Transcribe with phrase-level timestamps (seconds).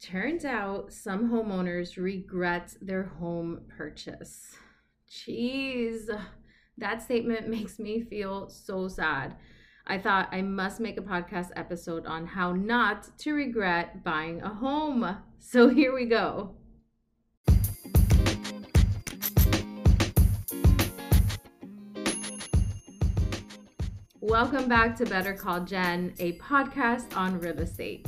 [0.00, 4.54] Turns out some homeowners regret their home purchase.
[5.10, 6.08] Jeez,
[6.76, 9.34] that statement makes me feel so sad.
[9.88, 14.48] I thought I must make a podcast episode on how not to regret buying a
[14.54, 15.18] home.
[15.40, 16.54] So here we go.
[24.20, 28.06] Welcome back to Better Call Jen, a podcast on real estate.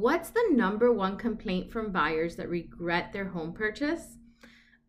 [0.00, 4.16] What's the number one complaint from buyers that regret their home purchase?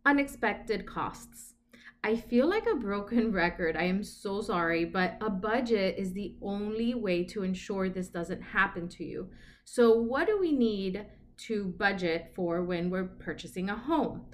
[0.05, 1.55] Unexpected costs.
[2.01, 3.75] I feel like a broken record.
[3.75, 8.41] I am so sorry, but a budget is the only way to ensure this doesn't
[8.41, 9.27] happen to you.
[9.65, 11.05] So, what do we need
[11.39, 14.27] to budget for when we're purchasing a home?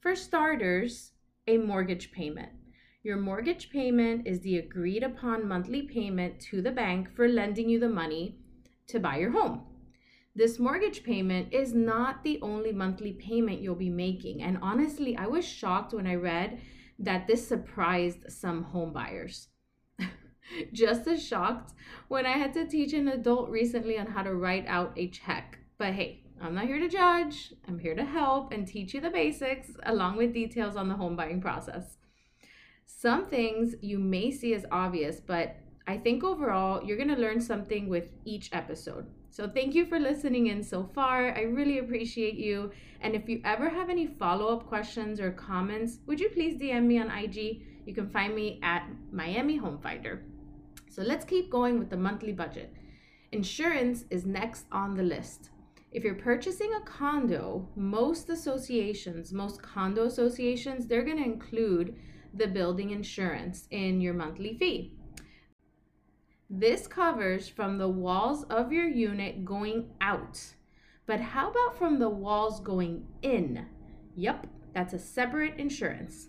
[0.00, 1.12] For starters,
[1.46, 2.50] a mortgage payment.
[3.04, 7.78] Your mortgage payment is the agreed upon monthly payment to the bank for lending you
[7.78, 8.40] the money
[8.88, 9.68] to buy your home.
[10.36, 14.42] This mortgage payment is not the only monthly payment you'll be making.
[14.42, 16.60] And honestly, I was shocked when I read
[16.98, 19.46] that this surprised some home buyers.
[20.72, 21.74] Just as shocked
[22.08, 25.60] when I had to teach an adult recently on how to write out a check.
[25.78, 27.52] But hey, I'm not here to judge.
[27.68, 31.14] I'm here to help and teach you the basics along with details on the home
[31.14, 31.96] buying process.
[32.86, 37.40] Some things you may see as obvious, but I think overall you're going to learn
[37.40, 39.06] something with each episode.
[39.34, 41.36] So thank you for listening in so far.
[41.36, 42.70] I really appreciate you.
[43.00, 46.84] And if you ever have any follow up questions or comments, would you please DM
[46.84, 47.62] me on IG?
[47.84, 50.22] You can find me at Miami Home Finder.
[50.88, 52.72] So let's keep going with the monthly budget.
[53.32, 55.50] Insurance is next on the list.
[55.90, 61.96] If you're purchasing a condo, most associations, most condo associations, they're going to include
[62.34, 64.92] the building insurance in your monthly fee.
[66.50, 70.40] This covers from the walls of your unit going out.
[71.06, 73.66] But how about from the walls going in?
[74.14, 76.28] Yep, that's a separate insurance.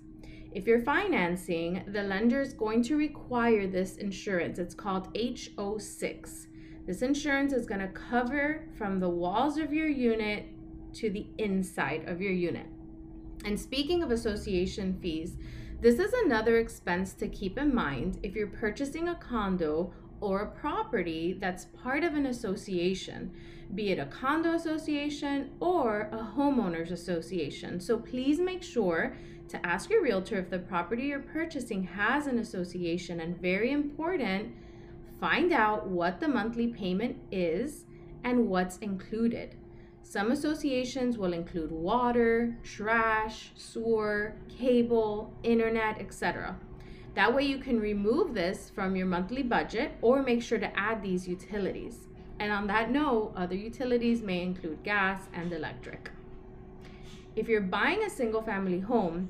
[0.53, 4.57] If you're financing, the lender is going to require this insurance.
[4.57, 6.47] It's called HO6.
[6.87, 10.45] This insurance is going to cover from the walls of your unit
[10.93, 12.67] to the inside of your unit.
[13.43, 15.35] And speaking of association fees,
[15.81, 20.47] this is another expense to keep in mind if you're purchasing a condo or a
[20.47, 23.31] property that's part of an association,
[23.73, 27.79] be it a condo association or a homeowners association.
[27.79, 29.15] So please make sure
[29.49, 34.53] to ask your realtor if the property you're purchasing has an association and very important,
[35.19, 37.85] find out what the monthly payment is
[38.23, 39.55] and what's included.
[40.01, 46.57] Some associations will include water, trash, sewer, cable, internet, etc.
[47.15, 51.01] That way you can remove this from your monthly budget or make sure to add
[51.01, 52.07] these utilities.
[52.39, 56.11] And on that note, other utilities may include gas and electric.
[57.37, 59.29] If you're buying a single family home,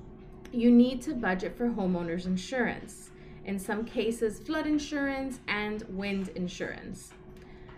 [0.52, 3.12] you need to budget for homeowners insurance.
[3.46, 7.14] In some cases, flood insurance and wind insurance.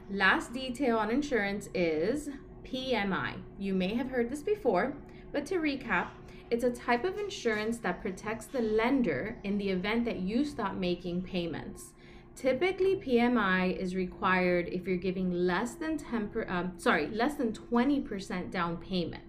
[0.10, 2.30] Last detail on insurance is
[2.72, 3.36] PMI.
[3.58, 4.96] You may have heard this before,
[5.32, 6.08] but to recap,
[6.50, 10.76] it's a type of insurance that protects the lender in the event that you stop
[10.76, 11.94] making payments.
[12.36, 17.52] Typically, PMI is required if you're giving less than 10 per, um, sorry, less than
[17.52, 19.24] 20% down payment.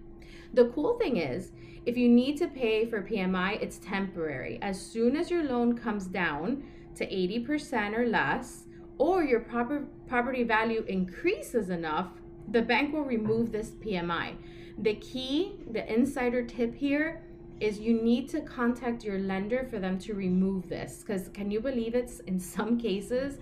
[0.53, 1.51] The cool thing is,
[1.85, 4.59] if you need to pay for PMI, it's temporary.
[4.61, 6.63] As soon as your loan comes down
[6.95, 8.65] to 80% or less,
[8.97, 12.09] or your proper property value increases enough,
[12.51, 14.35] the bank will remove this PMI.
[14.79, 17.21] The key, the insider tip here
[17.59, 21.59] is you need to contact your lender for them to remove this because can you
[21.59, 23.37] believe it's in some cases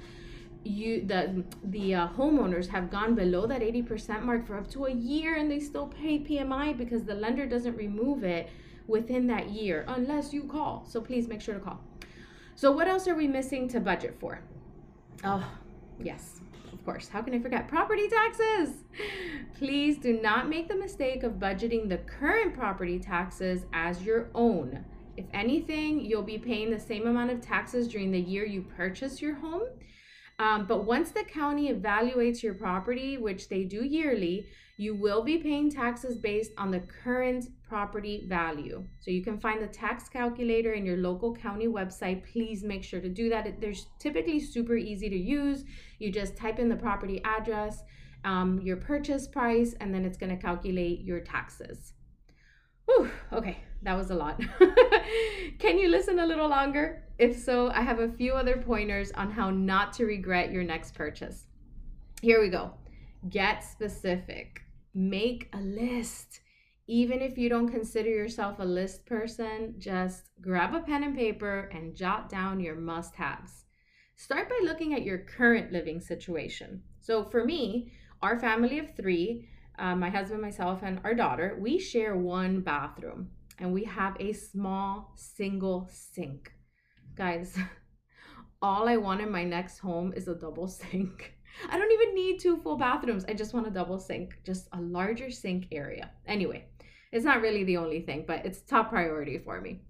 [0.63, 4.91] you the the uh, homeowners have gone below that 80% mark for up to a
[4.91, 8.49] year and they still pay PMI because the lender doesn't remove it
[8.87, 10.83] within that year unless you call.
[10.89, 11.79] So please make sure to call.
[12.55, 14.41] So what else are we missing to budget for?
[15.23, 15.47] Oh,
[15.99, 16.41] yes
[16.87, 17.67] course, how can I forget?
[17.67, 18.69] Property taxes!
[19.57, 24.85] Please do not make the mistake of budgeting the current property taxes as your own.
[25.17, 29.21] If anything, you'll be paying the same amount of taxes during the year you purchase
[29.21, 29.63] your home.
[30.39, 34.47] Um, but once the county evaluates your property, which they do yearly,
[34.79, 38.83] you will be paying taxes based on the current property value.
[38.99, 42.23] So you can find the tax calculator in your local county website.
[42.31, 43.59] Please make sure to do that.
[43.59, 45.63] They're typically super easy to use.
[45.97, 47.81] You just type in the property address,
[48.23, 51.93] um, your purchase price, and then it's going to calculate your taxes.
[52.87, 54.41] Whew, okay, that was a lot.
[55.59, 57.03] Can you listen a little longer?
[57.19, 60.95] If so, I have a few other pointers on how not to regret your next
[60.95, 61.47] purchase.
[62.21, 62.71] Here we go.
[63.29, 64.61] Get specific.
[64.93, 66.39] Make a list.
[66.87, 71.69] Even if you don't consider yourself a list person, just grab a pen and paper
[71.73, 73.65] and jot down your must haves.
[74.15, 76.81] Start by looking at your current living situation.
[77.01, 77.91] So, for me,
[78.21, 79.49] our family of three,
[79.79, 83.29] uh, my husband, myself, and our daughter, we share one bathroom
[83.59, 86.51] and we have a small single sink.
[87.15, 87.57] Guys,
[88.61, 91.33] all I want in my next home is a double sink.
[91.69, 93.25] I don't even need two full bathrooms.
[93.27, 96.11] I just want a double sink, just a larger sink area.
[96.27, 96.65] Anyway,
[97.11, 99.81] it's not really the only thing, but it's top priority for me.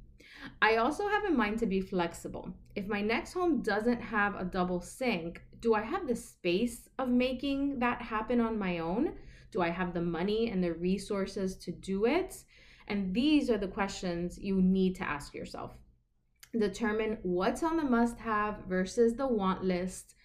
[0.62, 2.54] I also have in mind to be flexible.
[2.76, 7.10] If my next home doesn't have a double sink, do I have the space of
[7.10, 9.14] making that happen on my own?
[9.52, 12.44] Do I have the money and the resources to do it?
[12.88, 15.78] And these are the questions you need to ask yourself.
[16.58, 20.16] Determine what's on the must have versus the want list.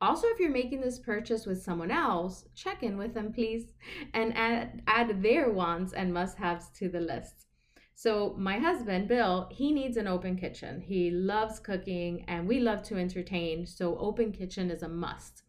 [0.00, 3.72] Also, if you're making this purchase with someone else, check in with them, please,
[4.14, 7.46] and add, add their wants and must haves to the list.
[7.94, 10.80] So, my husband, Bill, he needs an open kitchen.
[10.80, 15.44] He loves cooking and we love to entertain, so, open kitchen is a must.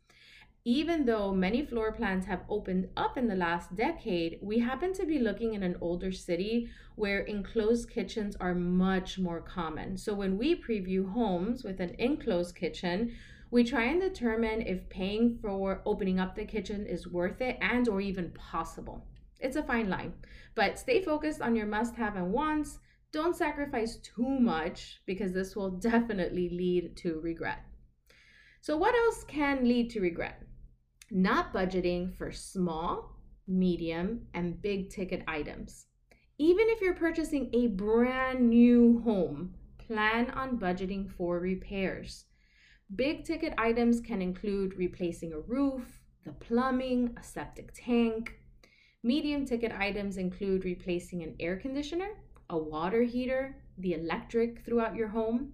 [0.66, 5.06] Even though many floor plans have opened up in the last decade, we happen to
[5.06, 9.98] be looking in an older city where enclosed kitchens are much more common.
[9.98, 13.14] So, when we preview homes with an enclosed kitchen,
[13.52, 17.90] we try and determine if paying for opening up the kitchen is worth it and
[17.90, 19.06] or even possible.
[19.42, 20.14] It's a fine line,
[20.56, 22.80] but stay focused on your must have and wants.
[23.12, 27.66] Don't sacrifice too much because this will definitely lead to regret.
[28.62, 30.42] So, what else can lead to regret?
[31.14, 33.16] Not budgeting for small,
[33.48, 35.86] medium, and big ticket items.
[36.38, 42.26] Even if you're purchasing a brand new home, plan on budgeting for repairs.
[42.96, 48.34] Big ticket items can include replacing a roof, the plumbing, a septic tank,
[49.06, 52.08] Medium ticket items include replacing an air conditioner,
[52.50, 55.52] a water heater, the electric throughout your home.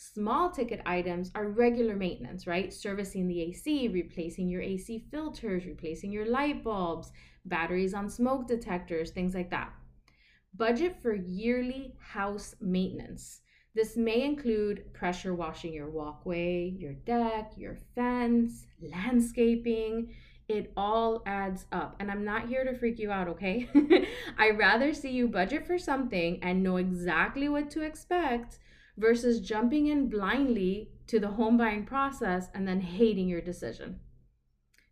[0.00, 2.72] Small ticket items are regular maintenance, right?
[2.72, 7.10] Servicing the AC, replacing your AC filters, replacing your light bulbs,
[7.44, 9.72] batteries on smoke detectors, things like that.
[10.54, 13.40] Budget for yearly house maintenance.
[13.74, 20.14] This may include pressure washing your walkway, your deck, your fence, landscaping,
[20.46, 21.96] it all adds up.
[21.98, 23.68] And I'm not here to freak you out, okay?
[24.38, 28.60] I rather see you budget for something and know exactly what to expect
[28.98, 34.00] versus jumping in blindly to the home buying process and then hating your decision.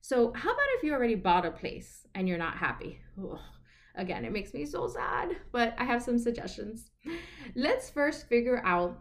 [0.00, 3.00] So, how about if you already bought a place and you're not happy?
[3.18, 3.38] Ugh.
[3.96, 6.90] Again, it makes me so sad, but I have some suggestions.
[7.54, 8.98] Let's first figure out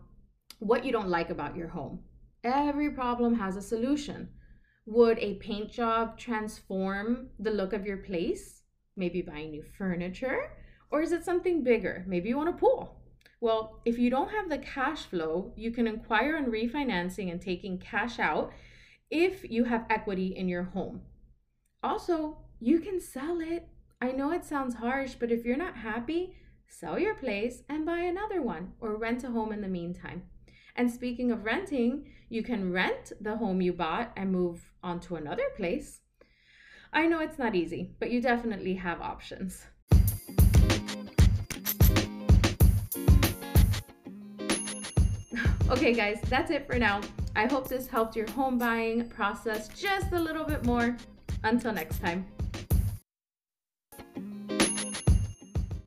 [0.59, 1.99] what you don't like about your home.
[2.43, 4.29] Every problem has a solution.
[4.87, 8.61] Would a paint job transform the look of your place?
[8.95, 10.51] Maybe buying new furniture?
[10.91, 12.05] Or is it something bigger?
[12.07, 13.01] Maybe you want a pool.
[13.45, 17.77] Well, if you don't have the cash flow, you can inquire on refinancing and taking
[17.77, 18.51] cash out
[19.11, 21.01] if you have equity in your home.
[21.83, 23.67] Also, you can sell it.
[24.01, 26.35] I know it sounds harsh, but if you're not happy,
[26.67, 30.23] sell your place and buy another one or rent a home in the meantime.
[30.75, 35.17] And speaking of renting, you can rent the home you bought and move on to
[35.17, 35.99] another place.
[36.91, 39.67] I know it's not easy, but you definitely have options.
[45.69, 47.01] Okay, guys, that's it for now.
[47.35, 50.95] I hope this helped your home buying process just a little bit more.
[51.43, 52.25] Until next time.